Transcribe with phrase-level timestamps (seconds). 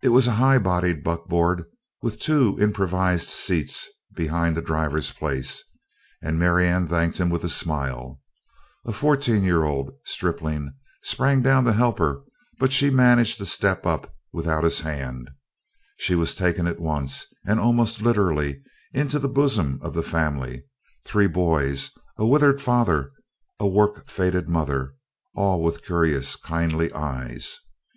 [0.00, 1.64] It was a high bodied buckboard
[2.02, 5.64] with two improvised seats behind the driver's place
[6.22, 8.20] and Marianne thanked him with a smile.
[8.84, 12.20] A fourteen year old stripling sprang down to help her
[12.60, 15.28] but she managed the step up without his hand.
[15.96, 18.62] She was taken at once, and almost literally,
[18.92, 20.62] into the bosom of the family,
[21.04, 23.10] three boys, a withered father,
[23.58, 24.94] a work faded mother,
[25.34, 27.58] all with curious, kindly eyes.